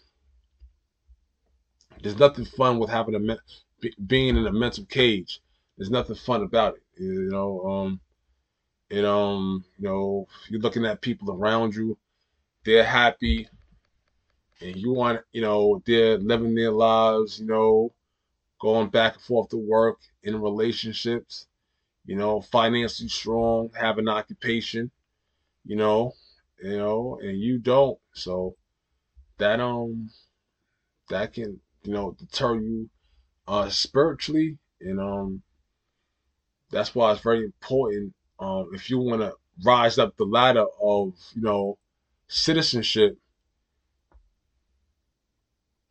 there's 2.02 2.18
nothing 2.20 2.46
fun 2.46 2.80
with 2.80 2.90
having 2.90 3.16
a 3.16 3.38
being 4.08 4.38
in 4.38 4.48
a 4.48 4.52
mental 4.52 4.86
cage. 4.86 5.42
There's 5.78 5.90
nothing 5.92 6.16
fun 6.16 6.44
about 6.44 6.76
it 6.76 6.84
you 7.00 7.30
know 7.30 7.62
um 7.66 8.00
and 8.92 9.06
um 9.06 9.66
you 9.78 9.88
know 9.88 10.28
you're 10.50 10.62
looking 10.62 10.86
at 10.86 11.02
people 11.02 11.32
around 11.32 11.76
you 11.76 11.98
they're 12.66 12.84
happy 12.86 13.48
and 14.62 14.76
you 14.76 14.94
want 14.94 15.22
you 15.32 15.42
know 15.42 15.82
they're 15.86 16.18
living 16.18 16.56
their 16.56 16.72
lives 16.72 17.40
you 17.40 17.46
know 17.48 17.94
going 18.60 18.90
back 18.90 19.16
and 19.16 19.24
forth 19.24 19.50
to 19.50 19.58
work 19.58 20.00
in 20.24 20.42
relationships 20.42 21.47
you 22.08 22.16
know 22.16 22.42
financially 22.42 23.10
strong 23.10 23.70
have 23.80 24.00
an 24.00 24.10
occupation 24.10 24.92
you 25.68 25.76
know, 25.76 26.14
you 26.64 26.78
know, 26.78 27.20
and 27.22 27.40
you 27.40 27.60
don't. 27.60 28.00
So 28.14 28.56
that 29.38 29.60
um 29.60 30.10
that 31.10 31.34
can, 31.34 31.60
you 31.84 31.94
know, 31.94 32.16
deter 32.18 32.56
you 32.56 32.90
uh 33.48 33.70
spiritually 33.70 34.58
and 34.82 35.00
um 35.00 35.42
that's 36.70 36.94
why 36.94 37.12
it's 37.12 37.22
very 37.22 37.44
important 37.46 38.14
um 38.40 38.70
if 38.74 38.90
you 38.90 38.98
want 38.98 39.22
to 39.22 39.34
rise 39.64 39.98
up 39.98 40.16
the 40.18 40.26
ladder 40.26 40.66
of, 40.82 41.14
you 41.36 41.42
know, 41.42 41.78
citizenship. 42.28 43.18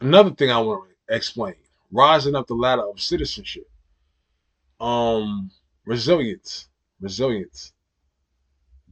Another 0.01 0.31
thing 0.31 0.51
I 0.51 0.59
want 0.59 0.91
to 1.09 1.15
explain, 1.15 1.55
rising 1.91 2.35
up 2.35 2.47
the 2.47 2.55
ladder 2.55 2.89
of 2.89 3.01
citizenship. 3.01 3.69
Um 4.81 5.51
resilience, 5.87 6.69
resilience. 7.01 7.73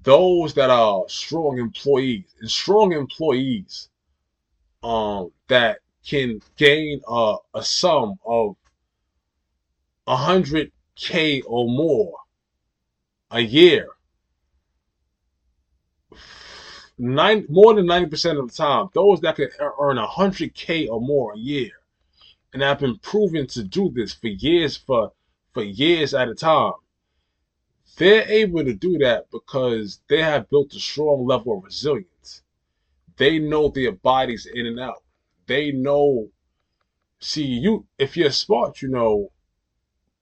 Those 0.03 0.55
that 0.55 0.71
are 0.71 1.05
strong 1.09 1.59
employees 1.59 2.35
and 2.41 2.51
strong 2.51 2.93
employees 2.93 3.89
um, 4.83 5.33
that 5.49 5.81
can 6.07 6.41
gain 6.57 7.01
uh, 7.09 7.37
a 7.55 7.63
sum 7.63 8.19
of 8.25 8.57
100k 10.07 11.43
or 11.47 11.67
more 11.67 12.13
a 13.31 13.41
year. 13.41 13.89
Nine 16.97 17.47
more 17.49 17.75
than 17.75 17.87
ninety 17.87 18.09
percent 18.09 18.39
of 18.39 18.49
the 18.49 18.55
time, 18.55 18.89
those 18.95 19.21
that 19.23 19.35
can 19.35 19.49
earn 19.81 19.97
hundred 19.97 20.55
k 20.55 20.87
or 20.87 21.01
more 21.01 21.33
a 21.33 21.39
year, 21.39 21.73
and 22.53 22.63
I've 22.63 22.79
been 22.79 22.99
proven 22.99 23.49
to 23.49 23.65
do 23.65 23.91
this 23.91 24.15
for 24.15 24.29
years 24.29 24.77
for 24.77 25.13
for 25.53 25.65
years 25.65 26.15
at 26.15 26.29
a 26.29 26.35
time. 26.35 26.75
They're 27.97 28.29
able 28.29 28.65
to 28.65 28.75
do 28.75 28.99
that 28.99 29.31
because 29.31 30.01
they 30.09 30.23
have 30.23 30.51
built 30.51 30.75
a 30.75 30.81
strong 30.81 31.27
level 31.27 31.59
of 31.59 31.65
resilience. 31.65 32.43
They 33.17 33.39
know 33.39 33.69
their 33.69 33.93
bodies 33.93 34.47
in 34.47 34.67
and 34.67 34.81
out. 34.81 35.03
They 35.47 35.71
know. 35.71 36.31
See, 37.21 37.47
you 37.47 37.87
if 37.99 38.17
you're 38.17 38.31
smart, 38.31 38.83
you 38.83 38.89
know, 38.89 39.31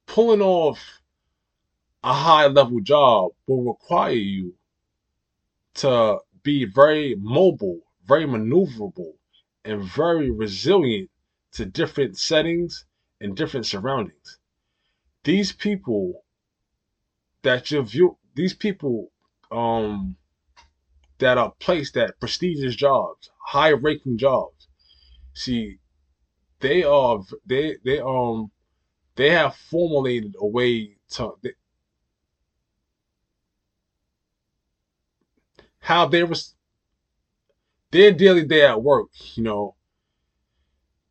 pulling 0.07 0.43
off 0.43 1.01
a 2.05 2.13
high 2.13 2.47
level 2.47 2.81
job 2.81 3.33
will 3.47 3.63
require 3.63 4.13
you 4.13 4.55
to 5.75 6.19
be 6.43 6.65
very 6.65 7.15
mobile, 7.15 7.81
very 8.05 8.27
maneuverable, 8.27 9.15
and 9.65 9.83
very 9.83 10.31
resilient 10.31 11.11
to 11.53 11.65
different 11.65 12.19
settings 12.19 12.85
and 13.21 13.37
different 13.37 13.67
surroundings. 13.67 14.39
These 15.25 15.53
people 15.53 16.25
that 17.43 17.71
you 17.71 17.83
view, 17.83 18.17
these 18.35 18.55
people 18.55 19.11
um, 19.51 20.17
that 21.19 21.39
are 21.39 21.53
placed 21.59 21.97
at 21.97 22.19
prestigious 22.21 22.75
jobs, 22.75 23.31
high 23.39 23.73
ranking 23.73 24.19
jobs, 24.19 24.69
see, 25.35 25.79
they 26.61 26.83
are 26.85 27.21
they 27.45 27.77
they 27.85 28.01
um 28.01 28.51
they 29.17 29.31
have 29.31 29.55
formulated 29.57 30.35
a 30.39 30.47
way 30.47 30.97
to 31.11 31.33
they, 31.43 31.51
how 35.81 36.07
they 36.07 36.23
was 36.23 36.55
their 37.91 38.13
daily 38.13 38.45
day 38.45 38.65
at 38.65 38.83
work, 38.83 39.11
you 39.35 39.43
know, 39.43 39.75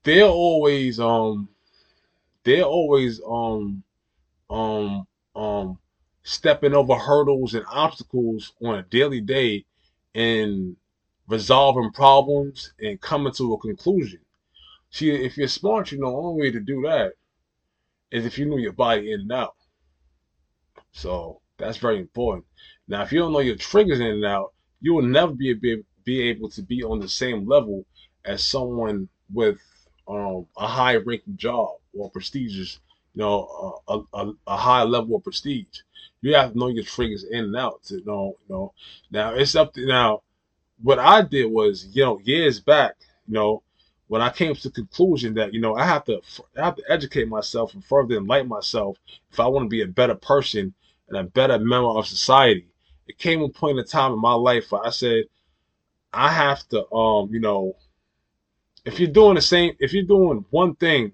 they're 0.04 0.26
always 0.26 1.00
um 1.00 1.50
they're 2.44 2.64
always 2.64 3.22
um 3.28 3.84
um 4.50 5.06
um 5.36 5.78
stepping 6.24 6.74
over 6.74 6.96
hurdles 6.96 7.54
and 7.54 7.66
obstacles 7.70 8.54
on 8.64 8.76
a 8.76 8.84
daily 8.84 9.22
day 9.22 9.66
and 10.14 10.76
resolving 11.28 11.92
problems 11.92 12.74
and 12.80 13.02
coming 13.02 13.34
to 13.34 13.54
a 13.54 13.58
conclusion. 13.60 14.20
See, 14.90 15.10
if 15.10 15.38
you're 15.38 15.48
smart, 15.48 15.92
you 15.92 16.00
know, 16.00 16.12
the 16.12 16.18
only 16.18 16.42
way 16.42 16.52
to 16.52 16.60
do 16.60 16.82
that 16.84 17.14
is 18.12 18.26
if 18.26 18.38
you 18.38 18.46
know 18.46 18.58
your 18.58 18.74
body 18.74 19.14
in 19.14 19.22
and 19.22 19.32
out. 19.32 19.56
So 20.92 21.42
that's 21.58 21.78
very 21.78 22.00
important. 22.00 22.46
Now, 22.88 23.04
if 23.04 23.12
you 23.12 23.20
don't 23.20 23.32
know 23.32 23.40
your 23.40 23.56
triggers 23.56 24.02
in 24.02 24.08
and 24.08 24.26
out, 24.26 24.54
you 24.82 24.94
will 24.94 25.04
never 25.04 25.34
be 25.34 25.52
able, 25.52 25.84
be 26.04 26.22
able 26.24 26.50
to 26.50 26.62
be 26.62 26.84
on 26.84 27.00
the 27.00 27.08
same 27.08 27.48
level 27.48 27.86
as 28.26 28.44
someone 28.44 29.08
with 29.34 29.60
um, 30.08 30.46
a 30.58 30.68
high 30.68 30.96
ranking 30.96 31.38
job 31.38 31.70
or 31.94 32.12
prestigious, 32.12 32.80
you 33.16 33.22
know, 33.22 33.82
a, 33.88 34.00
a, 34.14 34.34
a, 34.48 34.58
high 34.58 34.84
level 34.84 35.16
of 35.16 35.24
prestige. 35.24 35.80
You 36.22 36.36
have 36.36 36.54
to 36.54 36.58
know 36.58 36.68
your 36.68 36.84
triggers 36.84 37.24
in 37.24 37.46
and 37.46 37.56
out 37.56 37.84
to 37.86 38.02
know, 38.06 38.38
you 38.48 38.56
know. 38.56 38.74
Now 39.10 39.34
it's 39.34 39.56
up 39.56 39.74
to 39.74 39.86
now. 39.86 40.22
What 40.82 40.98
I 40.98 41.22
did 41.22 41.52
was, 41.52 41.88
you 41.92 42.04
know, 42.04 42.20
years 42.24 42.60
back, 42.60 42.96
you 43.28 43.36
know, 43.36 43.62
when 44.08 44.22
I 44.22 44.30
came 44.30 44.56
to 44.56 44.64
the 44.64 44.72
conclusion 44.72 45.36
that, 45.36 45.54
you 45.54 45.62
know, 45.62 45.76
I 45.76 45.86
have 45.86 46.04
to, 46.06 46.22
I 46.58 46.66
have 46.66 46.76
to 46.78 46.84
educate 46.90 47.28
myself 47.28 47.74
and 47.76 47.86
further 47.86 48.18
enlighten 48.18 48.48
myself 48.48 48.98
if 49.32 49.40
I 49.40 49.48
want 49.48 49.66
to 49.66 49.70
be 49.70 49.82
a 49.82 49.88
better 49.88 50.16
person 50.16 50.74
and 51.08 51.18
a 51.18 51.24
better 51.24 51.60
member 51.60 51.90
of 51.90 52.08
society 52.08 52.72
it 53.12 53.18
came 53.18 53.42
a 53.42 53.50
point 53.50 53.78
in 53.78 53.86
time 53.86 54.14
in 54.14 54.22
my 54.22 54.34
life 54.34 54.72
where 54.72 54.86
I 54.86 54.90
said, 54.90 55.26
I 56.14 56.32
have 56.32 56.66
to, 56.70 56.90
um, 56.94 57.30
you 57.34 57.42
know, 57.42 57.76
if 58.86 59.00
you're 59.00 59.12
doing 59.12 59.36
the 59.36 59.42
same, 59.42 59.76
if 59.80 59.94
you're 59.94 60.04
doing 60.04 60.46
one 60.50 60.76
thing 60.76 61.12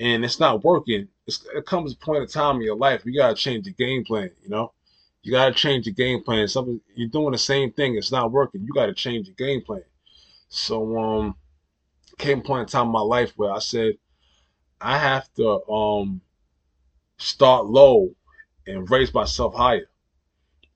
and 0.00 0.24
it's 0.24 0.40
not 0.40 0.64
working, 0.64 1.06
it 1.26 1.66
comes 1.66 1.92
a 1.92 1.96
point 1.96 2.22
in 2.22 2.28
time 2.28 2.56
in 2.56 2.62
your 2.62 2.76
life 2.76 3.02
you 3.04 3.14
gotta 3.14 3.34
change 3.34 3.64
the 3.64 3.72
game 3.72 4.04
plan. 4.04 4.30
You 4.42 4.50
know, 4.50 4.72
you 5.22 5.32
gotta 5.32 5.54
change 5.54 5.84
the 5.84 5.92
game 5.92 6.22
plan. 6.22 6.48
Something 6.48 6.80
you're 6.94 7.08
doing 7.08 7.32
the 7.32 7.38
same 7.38 7.72
thing, 7.72 7.96
it's 7.96 8.12
not 8.12 8.32
working. 8.32 8.62
You 8.62 8.72
gotta 8.72 8.94
change 8.94 9.26
the 9.28 9.34
game 9.34 9.62
plan. 9.62 9.84
So, 10.48 10.98
um, 10.98 11.36
came 12.18 12.40
a 12.40 12.42
point 12.42 12.62
in 12.62 12.66
time 12.66 12.86
in 12.86 12.92
my 12.92 13.00
life 13.00 13.32
where 13.36 13.52
I 13.52 13.58
said, 13.58 13.94
I 14.80 14.98
have 14.98 15.32
to, 15.34 15.66
um, 15.70 16.20
start 17.16 17.66
low 17.66 18.10
and 18.66 18.90
raise 18.90 19.14
myself 19.14 19.54
higher 19.54 19.88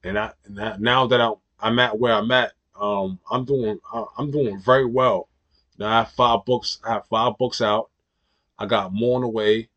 and 0.07 0.19
I, 0.19 0.33
now 0.79 1.07
that 1.09 1.21
I, 1.21 1.33
I'm 1.59 1.79
at 1.79 1.99
where 1.99 2.15
I'm 2.15 2.31
at, 2.31 2.53
um, 2.81 3.19
I'm 3.31 3.45
doing 3.45 3.79
I'm 4.17 4.31
doing 4.31 4.61
very 4.61 4.85
well. 4.85 5.29
Now 5.79 5.89
I 5.89 5.99
have 5.99 6.13
five 6.13 6.45
books. 6.45 6.79
I 6.85 6.95
have 6.95 7.07
five 7.09 7.37
books 7.39 7.61
out. 7.61 7.91
I 8.59 8.67
got 8.67 8.93
more 8.93 9.17
on 9.17 9.23
the 9.23 9.29
way. 9.29 9.69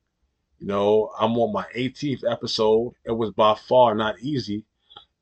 You 0.60 0.68
know, 0.68 1.12
I'm 1.20 1.38
on 1.38 1.54
my 1.54 1.66
18th 1.76 2.30
episode. 2.30 2.94
It 3.06 3.12
was 3.12 3.32
by 3.32 3.56
far 3.56 3.96
not 3.96 4.20
easy. 4.20 4.66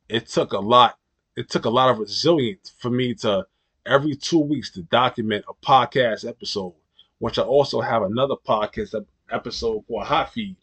It 0.10 0.28
took 0.28 0.54
a 0.54 0.60
lot. 0.60 0.98
It 1.36 1.50
took 1.50 1.66
a 1.66 1.70
lot 1.70 1.90
of 1.90 2.00
resilience 2.00 2.74
for 2.80 2.90
me 2.90 3.14
to 3.16 3.46
every 3.86 4.16
two 4.16 4.40
weeks 4.40 4.72
to 4.72 4.82
document 4.84 5.46
a 5.48 5.54
podcast 5.66 6.28
episode, 6.28 6.74
which 7.20 7.38
I 7.38 7.44
also 7.44 7.82
have 7.82 8.02
another 8.04 8.36
podcast 8.36 8.96
episode 9.32 9.84
called 9.88 10.08
Hot 10.08 10.34
Feed 10.34 10.58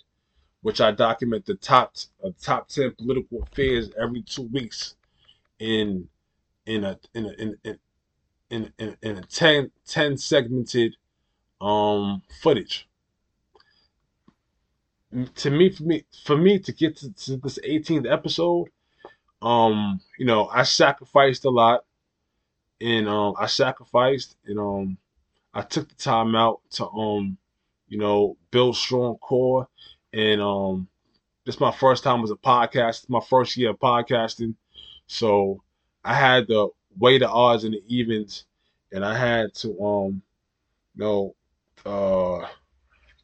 which 0.64 0.80
I 0.80 0.92
document 0.92 1.44
the 1.44 1.56
top 1.56 1.94
uh, 2.24 2.30
top 2.40 2.68
ten 2.68 2.92
political 2.92 3.42
affairs 3.42 3.90
every 4.00 4.22
two 4.22 4.48
weeks 4.50 4.96
in 5.58 6.08
in 6.64 6.84
a 6.84 6.98
in 7.12 7.26
a 7.26 7.32
in 7.32 7.58
in 7.64 7.78
in, 8.50 8.72
in, 8.78 8.96
in 9.02 9.18
a 9.18 9.22
10, 9.22 9.70
10 9.86 10.16
segmented 10.16 10.96
um 11.60 12.22
footage. 12.40 12.88
To 15.36 15.50
me, 15.50 15.70
for 15.70 15.82
me, 15.84 16.04
for 16.24 16.36
me 16.36 16.58
to 16.58 16.72
get 16.72 16.96
to, 16.96 17.12
to 17.12 17.36
this 17.36 17.58
18th 17.64 18.10
episode, 18.10 18.66
um, 19.40 20.00
you 20.18 20.26
know, 20.26 20.48
I 20.48 20.64
sacrificed 20.64 21.44
a 21.44 21.50
lot, 21.50 21.84
and 22.80 23.08
um, 23.08 23.34
I 23.38 23.46
sacrificed, 23.46 24.36
and 24.44 24.58
um, 24.58 24.98
I 25.52 25.62
took 25.62 25.88
the 25.88 25.94
time 25.94 26.34
out 26.34 26.62
to 26.72 26.88
um, 26.88 27.38
you 27.88 27.98
know, 27.98 28.36
build 28.50 28.76
strong 28.76 29.16
core. 29.18 29.68
And 30.12 30.40
um, 30.40 30.88
this 31.44 31.56
is 31.56 31.60
my 31.60 31.70
first 31.72 32.02
time 32.02 32.24
as 32.24 32.32
a 32.32 32.36
podcast, 32.36 33.08
my 33.08 33.20
first 33.20 33.56
year 33.56 33.70
of 33.70 33.78
podcasting. 33.78 34.56
So 35.06 35.62
I 36.04 36.14
had 36.14 36.48
to 36.48 36.70
weigh 36.98 37.18
the 37.18 37.28
odds 37.28 37.62
and 37.62 37.74
the 37.74 37.82
evens, 37.86 38.46
and 38.90 39.04
I 39.04 39.16
had 39.16 39.54
to 39.56 39.80
um, 39.80 40.22
you 40.96 41.04
know, 41.04 41.34
uh, 41.86 42.48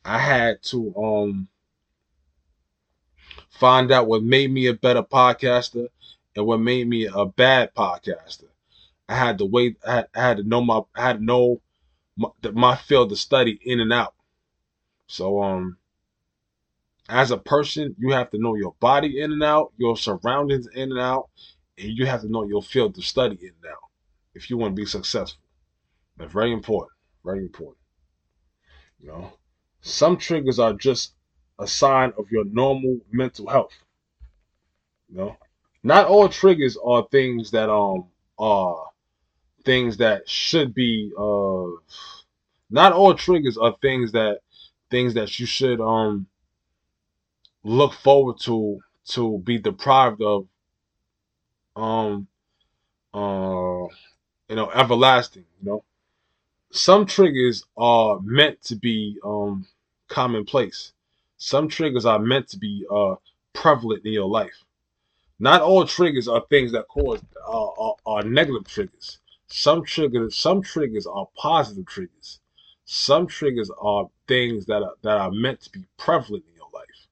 I 0.04 0.18
had 0.18 0.62
to 0.64 0.94
um 0.96 1.48
find 3.50 3.92
out 3.92 4.06
what 4.06 4.22
made 4.22 4.50
me 4.50 4.66
a 4.66 4.74
better 4.74 5.02
podcaster 5.02 5.88
and 6.34 6.46
what 6.46 6.60
made 6.60 6.88
me 6.88 7.06
a 7.06 7.26
bad 7.26 7.74
podcaster. 7.74 8.48
I 9.08 9.16
had 9.16 9.38
to 9.38 9.44
wait. 9.44 9.76
I 9.86 9.94
had, 9.96 10.08
I 10.14 10.20
had 10.20 10.36
to 10.38 10.42
know 10.44 10.62
my. 10.62 10.82
I 10.94 11.02
had 11.02 11.18
to 11.18 11.24
know 11.24 11.60
my, 12.16 12.28
my 12.52 12.76
field 12.76 13.12
of 13.12 13.18
study 13.18 13.58
in 13.62 13.80
and 13.80 13.92
out. 13.92 14.14
So 15.08 15.42
um, 15.42 15.78
as 17.08 17.32
a 17.32 17.36
person, 17.36 17.96
you 17.98 18.12
have 18.12 18.30
to 18.30 18.38
know 18.38 18.54
your 18.54 18.74
body 18.78 19.20
in 19.20 19.32
and 19.32 19.42
out, 19.42 19.72
your 19.76 19.96
surroundings 19.96 20.68
in 20.68 20.92
and 20.92 21.00
out, 21.00 21.28
and 21.76 21.90
you 21.90 22.06
have 22.06 22.20
to 22.22 22.30
know 22.30 22.44
your 22.44 22.62
field 22.62 22.96
of 22.96 23.04
study 23.04 23.36
in 23.40 23.52
and 23.62 23.72
out 23.72 23.90
if 24.34 24.48
you 24.48 24.56
want 24.56 24.76
to 24.76 24.80
be 24.80 24.86
successful. 24.86 25.42
That's 26.16 26.32
very 26.32 26.52
important. 26.52 26.92
Very 27.24 27.40
important. 27.40 27.78
You 29.00 29.08
know, 29.08 29.32
some 29.80 30.16
triggers 30.16 30.58
are 30.58 30.72
just 30.74 31.14
a 31.60 31.66
sign 31.66 32.12
of 32.18 32.30
your 32.30 32.44
normal 32.46 32.98
mental 33.12 33.46
health. 33.46 33.72
You 35.10 35.18
know, 35.18 35.36
not 35.82 36.06
all 36.06 36.28
triggers 36.28 36.76
are 36.82 37.06
things 37.10 37.50
that 37.50 37.70
um 37.70 38.06
are 38.38 38.86
things 39.64 39.98
that 39.98 40.28
should 40.28 40.72
be 40.74 41.12
uh 41.18 41.66
not 42.70 42.92
all 42.92 43.14
triggers 43.14 43.58
are 43.58 43.76
things 43.82 44.12
that 44.12 44.40
things 44.90 45.14
that 45.14 45.38
you 45.38 45.46
should 45.46 45.80
um 45.80 46.26
look 47.62 47.92
forward 47.92 48.38
to 48.40 48.80
to 49.04 49.38
be 49.40 49.58
deprived 49.58 50.22
of 50.22 50.46
um 51.76 52.26
uh 53.12 53.86
you 54.48 54.56
know 54.56 54.70
everlasting 54.70 55.44
you 55.60 55.70
know? 55.70 55.84
Some 56.72 57.04
triggers 57.04 57.64
are 57.76 58.20
meant 58.22 58.62
to 58.62 58.76
be 58.76 59.18
um 59.24 59.66
commonplace 60.08 60.92
some 61.40 61.68
triggers 61.68 62.06
are 62.06 62.20
meant 62.20 62.48
to 62.48 62.58
be 62.58 62.86
uh 62.92 63.16
prevalent 63.54 64.04
in 64.06 64.12
your 64.12 64.28
life 64.28 64.64
not 65.40 65.62
all 65.62 65.86
triggers 65.86 66.28
are 66.28 66.44
things 66.50 66.72
that 66.72 66.86
cause 66.88 67.20
uh, 67.48 67.68
are, 67.86 67.96
are 68.06 68.22
negative 68.24 68.66
triggers 68.66 69.18
some 69.48 69.84
triggers 69.84 70.36
some 70.36 70.62
triggers 70.62 71.06
are 71.06 71.28
positive 71.36 71.86
triggers 71.86 72.40
some 72.84 73.26
triggers 73.26 73.70
are 73.80 74.10
things 74.28 74.66
that 74.66 74.82
are 74.82 74.94
that 75.02 75.18
are 75.18 75.30
meant 75.30 75.60
to 75.60 75.70
be 75.70 75.86
prevalent 75.96 76.44
in 76.48 76.54
your 76.56 76.70
life. 76.74 77.06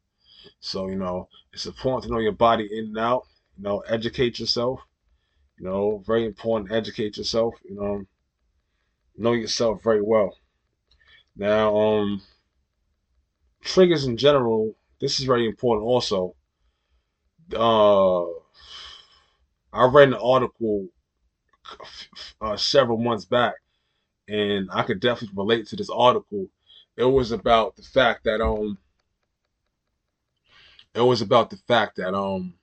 so, 0.60 0.88
you 0.88 0.96
know, 0.96 1.28
it's 1.52 1.66
important 1.66 2.04
to 2.04 2.10
know 2.10 2.18
your 2.20 2.32
body 2.32 2.68
in 2.72 2.86
and 2.86 2.98
out, 2.98 3.26
you 3.56 3.64
know, 3.64 3.80
educate 3.88 4.40
yourself 4.40 4.80
You 5.58 5.66
know, 5.66 5.98
very 6.06 6.26
important. 6.26 6.72
Educate 6.72 7.16
yourself. 7.18 7.54
You 7.64 7.76
know, 7.76 8.04
know 9.16 9.32
yourself 9.32 9.82
very 9.82 10.02
well. 10.02 10.36
Now, 11.36 11.76
um, 11.76 12.22
triggers 13.62 14.04
in 14.06 14.16
general. 14.16 14.74
This 15.00 15.20
is 15.20 15.26
very 15.26 15.46
important. 15.46 15.86
Also, 15.86 16.34
uh, 17.54 18.24
I 19.72 19.86
read 19.86 20.08
an 20.08 20.14
article 20.14 20.88
uh, 22.40 22.56
several 22.56 22.98
months 22.98 23.24
back, 23.24 23.54
and 24.26 24.68
I 24.72 24.82
could 24.82 25.00
definitely 25.00 25.36
relate 25.36 25.66
to 25.68 25.76
this 25.76 25.90
article. 25.90 26.48
It 26.96 27.04
was 27.04 27.30
about 27.30 27.76
the 27.76 27.82
fact 27.82 28.24
that 28.24 28.40
um, 28.40 28.78
it 30.94 31.00
was 31.00 31.22
about 31.22 31.50
the 31.50 31.56
fact 31.56 31.96
that 31.96 32.14
um, 32.14 32.54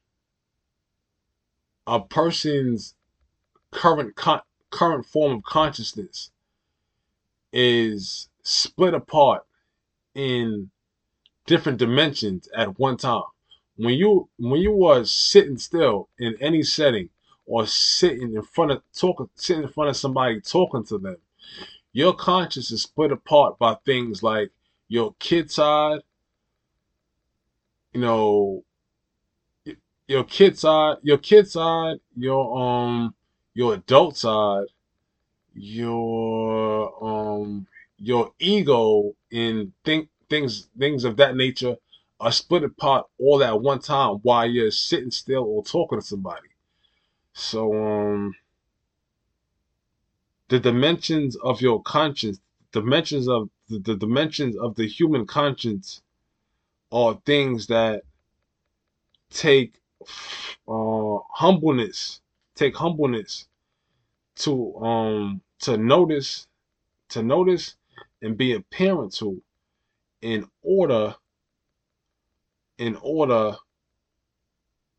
a 1.87 1.99
person's 1.99 2.95
current 3.71 4.15
con- 4.15 4.41
current 4.69 5.05
form 5.05 5.37
of 5.37 5.43
consciousness 5.43 6.31
is 7.53 8.27
split 8.43 8.93
apart 8.93 9.43
in 10.13 10.69
different 11.45 11.77
dimensions 11.77 12.47
at 12.55 12.79
one 12.79 12.97
time. 12.97 13.23
When 13.77 13.93
you 13.95 14.29
when 14.37 14.61
you 14.61 14.71
was 14.71 15.11
sitting 15.11 15.57
still 15.57 16.09
in 16.17 16.35
any 16.39 16.63
setting 16.63 17.09
or 17.45 17.67
sitting 17.67 18.33
in 18.33 18.41
front 18.41 18.71
of 18.71 18.81
talking 18.93 19.29
sitting 19.35 19.63
in 19.63 19.69
front 19.69 19.89
of 19.89 19.97
somebody 19.97 20.39
talking 20.41 20.85
to 20.85 20.97
them, 20.97 21.17
your 21.91 22.13
conscious 22.13 22.71
is 22.71 22.83
split 22.83 23.11
apart 23.11 23.59
by 23.59 23.75
things 23.85 24.23
like 24.23 24.51
your 24.87 25.13
kid 25.19 25.51
side, 25.51 25.99
you 27.93 28.01
know, 28.01 28.63
your 30.07 30.23
kid 30.23 30.57
side, 30.57 30.97
your 31.03 31.17
kid 31.17 31.49
side, 31.49 31.97
your 32.15 32.57
um 32.57 33.13
your 33.53 33.73
adult 33.73 34.17
side, 34.17 34.65
your 35.53 37.03
um 37.03 37.67
your 37.97 38.31
ego 38.39 39.15
in 39.31 39.73
think 39.83 40.09
things 40.29 40.67
things 40.77 41.03
of 41.03 41.17
that 41.17 41.35
nature 41.35 41.75
are 42.19 42.31
split 42.31 42.63
apart 42.63 43.05
all 43.19 43.43
at 43.43 43.61
one 43.61 43.79
time 43.79 44.15
while 44.23 44.49
you're 44.49 44.71
sitting 44.71 45.11
still 45.11 45.43
or 45.43 45.63
talking 45.63 45.99
to 45.99 46.05
somebody. 46.05 46.47
So 47.33 47.73
um 47.73 48.35
the 50.47 50.59
dimensions 50.59 51.35
of 51.37 51.61
your 51.61 51.81
conscience, 51.81 52.39
dimensions 52.71 53.27
of 53.27 53.49
the, 53.69 53.79
the 53.79 53.95
dimensions 53.95 54.55
of 54.57 54.75
the 54.75 54.87
human 54.87 55.25
conscience 55.25 56.01
are 56.91 57.19
things 57.25 57.67
that 57.67 58.03
take 59.31 59.73
uh 60.67 61.17
humbleness, 61.33 62.21
take 62.55 62.75
humbleness 62.77 63.47
to 64.35 64.75
um 64.77 65.41
to 65.59 65.77
notice 65.77 66.47
to 67.09 67.23
notice 67.23 67.75
and 68.21 68.37
be 68.37 68.53
a 68.53 68.61
parent 68.61 69.13
to 69.13 69.41
in 70.25 70.49
order 70.63 71.15
in 72.77 72.97
order 73.01 73.55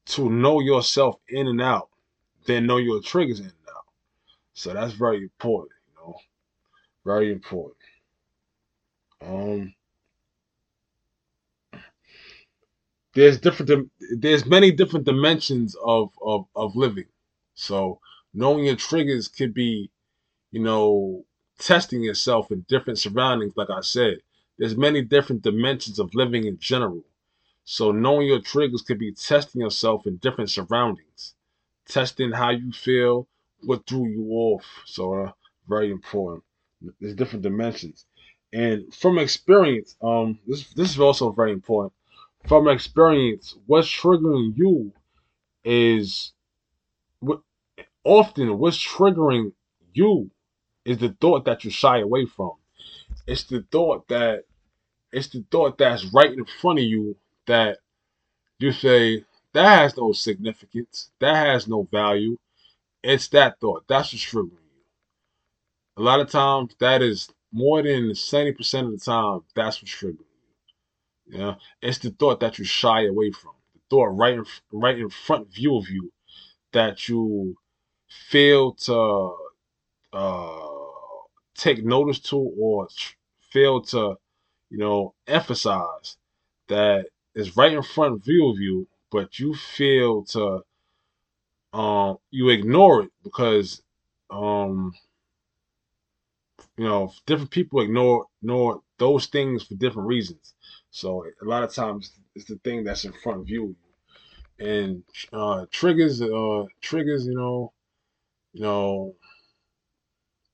to 0.07 0.31
know 0.31 0.61
yourself 0.61 1.17
in 1.29 1.47
and 1.49 1.61
out, 1.61 1.91
then 2.47 2.67
know 2.67 2.79
your 2.79 3.01
triggers 3.03 3.41
in 3.41 3.47
and 3.47 3.55
out. 3.77 3.85
So 4.55 4.75
that's 4.75 4.95
very 4.95 5.23
important, 5.23 5.73
you 5.89 5.95
know. 5.97 6.17
Very 7.05 7.33
important. 7.33 7.77
Um 9.23 9.75
there's 13.15 13.41
different 13.41 13.91
there's 14.19 14.47
many 14.47 14.71
different 14.71 15.07
dimensions 15.07 15.77
of 15.85 16.11
of, 16.23 16.47
of 16.55 16.77
living. 16.77 17.09
So 17.55 18.01
knowing 18.35 18.65
your 18.67 18.77
triggers 18.77 19.29
could 19.29 19.55
be, 19.55 19.91
you 20.53 20.63
know, 20.63 21.25
testing 21.59 22.03
yourself 22.03 22.51
in 22.53 22.67
different 22.69 22.99
surroundings, 23.01 23.55
like 23.57 23.71
I 23.71 23.83
said. 23.83 24.19
There's 24.59 24.77
many 24.77 25.03
different 25.03 25.43
dimensions 25.43 25.99
of 25.99 26.15
living 26.15 26.45
in 26.45 26.59
general. 26.59 27.05
So 27.65 27.93
knowing 27.93 28.29
your 28.29 28.41
triggers 28.41 28.83
could 28.83 28.99
be 28.99 29.13
testing 29.13 29.61
yourself 29.61 30.07
in 30.07 30.17
different 30.19 30.51
surroundings, 30.51 31.35
testing 31.89 32.33
how 32.33 32.51
you 32.51 32.73
feel, 32.73 33.29
what 33.63 33.87
threw 33.87 34.07
you 34.09 34.29
off. 34.31 34.65
So 34.87 35.15
uh, 35.15 35.33
very 35.69 35.91
important. 35.91 36.45
There's 37.01 37.15
different 37.15 37.43
dimensions, 37.43 38.05
and 38.53 38.95
from 38.95 39.19
experience, 39.19 39.97
um, 40.03 40.39
this 40.47 40.73
this 40.75 40.91
is 40.91 41.01
also 41.01 41.33
very 41.33 41.53
important. 41.53 41.93
From 42.47 42.69
experience, 42.69 43.57
what's 43.67 43.89
triggering 43.89 44.57
you 44.57 44.93
is 45.65 46.33
what 47.21 47.41
often 48.05 48.59
what's 48.59 48.79
triggering 48.79 49.53
you 49.95 50.31
is 50.85 50.99
the 50.99 51.17
thought 51.21 51.47
that 51.47 51.65
you 51.65 51.71
shy 51.71 51.99
away 51.99 52.27
from. 52.27 52.53
It's 53.27 53.45
the 53.45 53.65
thought 53.73 54.09
that 54.09 54.45
it's 55.13 55.29
the 55.29 55.45
thought 55.51 55.79
that's 55.79 56.05
right 56.13 56.33
in 56.33 56.45
front 56.45 56.79
of 56.79 56.85
you 56.85 57.17
that 57.47 57.79
you 58.59 58.73
say 58.73 59.25
that 59.53 59.79
has 59.81 59.97
no 59.97 60.13
significance, 60.13 61.11
that 61.21 61.35
has 61.47 61.67
no 61.67 61.89
value. 61.91 62.37
It's 63.03 63.29
that 63.29 63.61
thought. 63.61 63.85
That's 63.89 64.13
what's 64.13 64.25
triggering 64.25 64.51
you. 64.53 64.85
A 65.97 66.03
lot 66.03 66.21
of 66.21 66.31
times, 66.31 66.75
that 66.81 67.03
is 67.03 67.29
more 67.53 67.83
than 67.83 68.15
seventy 68.15 68.53
percent 68.53 68.87
of 68.89 68.93
the 68.93 69.05
time. 69.05 69.41
That's 69.55 69.81
what's 69.81 69.95
triggering 69.95 70.19
you. 71.27 71.39
Yeah, 71.39 71.55
it's 71.83 71.99
the 71.99 72.11
thought 72.11 72.41
that 72.41 72.59
you 72.59 72.65
shy 72.65 73.07
away 73.07 73.31
from. 73.31 73.53
The 73.75 73.81
thought 73.91 74.17
right 74.17 74.35
in 74.35 74.45
right 74.73 74.99
in 74.99 75.09
front 75.09 75.53
view 75.53 75.77
of 75.77 75.89
you 75.89 76.13
that 76.73 77.09
you 77.09 77.57
fail 78.29 78.73
to 78.75 79.37
uh, 80.13 80.76
take 81.57 81.85
notice 81.85 82.21
to 82.21 82.37
or 82.39 82.89
fail 83.53 83.83
to, 83.83 84.17
you 84.71 84.79
know, 84.79 85.15
emphasize 85.27 86.17
that 86.69 87.07
is 87.35 87.57
right 87.57 87.73
in 87.73 87.83
front 87.83 88.25
view 88.25 88.51
of 88.51 88.59
you, 88.61 88.89
but 89.11 89.39
you 89.39 89.55
fail 89.55 90.25
to 90.27 90.63
um 91.73 92.19
you 92.31 92.49
ignore 92.49 93.03
it 93.05 93.11
because 93.23 93.83
um 94.31 94.93
you 96.77 96.85
know 96.85 97.13
different 97.27 97.51
people 97.51 97.81
ignore 97.81 98.27
ignore 98.43 98.83
those 98.99 99.27
things 99.27 99.63
for 99.65 99.75
different 99.75 100.09
reasons. 100.09 100.55
So 100.91 101.25
a 101.43 101.45
lot 101.45 101.63
of 101.63 101.73
times 101.75 102.13
it's 102.35 102.47
the 102.47 102.57
thing 102.65 102.85
that's 102.85 103.05
in 103.05 103.13
front 103.13 103.41
of 103.41 103.49
you. 103.49 103.77
and 104.61 105.05
uh 105.33 105.67
triggers 105.73 106.23
uh 106.23 106.65
triggers 106.83 107.27
you 107.27 107.35
know 107.35 107.73
you 108.55 108.63
know 108.63 109.15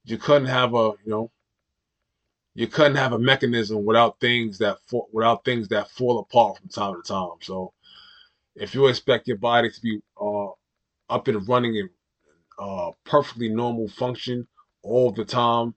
you 0.05 0.19
couldn't 0.19 0.49
have 0.49 0.75
a 0.75 0.93
you 1.05 1.11
know 1.11 1.31
you 2.55 2.67
couldn't 2.67 2.97
have 2.97 3.13
a 3.13 3.19
mechanism 3.19 3.85
without 3.85 4.21
things 4.21 4.59
that 4.59 4.79
fall, 4.87 5.09
without 5.13 5.45
things 5.45 5.69
that 5.69 5.91
fall 5.91 6.19
apart 6.19 6.59
from 6.59 6.69
time 6.69 6.95
to 7.03 7.09
time. 7.09 7.39
So 7.41 7.73
if 8.55 8.75
you 8.75 8.87
expect 8.89 9.29
your 9.29 9.39
body 9.39 9.71
to 9.71 9.81
be 9.81 10.01
uh, 10.21 10.49
up 11.09 11.29
and 11.29 11.49
running 11.49 11.79
and 11.79 11.91
uh, 12.59 12.91
perfectly 13.05 13.49
normal 13.49 13.89
function 13.89 14.47
all 14.83 15.11
the 15.13 15.25
time, 15.25 15.75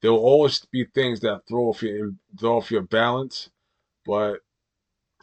there 0.00 0.12
will 0.12 0.18
always 0.20 0.64
be 0.66 0.84
things 0.84 1.20
that 1.20 1.42
throw 1.48 1.64
off 1.66 1.82
your 1.82 2.12
throw 2.38 2.58
off 2.58 2.70
your 2.70 2.82
balance. 2.82 3.50
But 4.04 4.40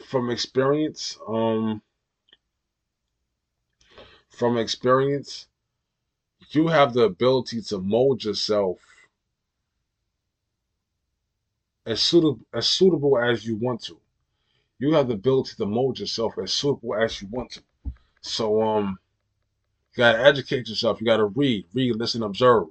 from 0.06 0.30
experience, 0.30 1.18
um, 1.28 1.82
from 4.30 4.58
experience, 4.58 5.48
you 6.52 6.68
have 6.68 6.94
the 6.94 7.04
ability 7.04 7.62
to 7.62 7.80
mold 7.80 8.24
yourself 8.24 8.80
as 11.86 12.02
suitable 12.02 12.40
as 12.54 12.68
suitable 12.68 13.18
as 13.18 13.46
you 13.46 13.56
want 13.56 13.82
to. 13.84 14.00
You 14.80 14.94
have 14.94 15.08
the 15.08 15.16
ability 15.16 15.52
to 15.58 15.66
mold 15.66 16.00
yourself 16.00 16.38
as 16.42 16.54
suitable 16.54 16.96
as 16.96 17.22
you 17.22 17.28
want 17.30 17.52
to. 17.52 17.64
So 18.22 18.62
um 18.62 19.00
you 19.94 19.98
gotta 19.98 20.24
educate 20.24 20.68
yourself. 20.70 21.00
You 21.00 21.06
gotta 21.08 21.26
read, 21.26 21.66
read, 21.74 21.96
listen, 21.96 22.24
observe. 22.24 22.68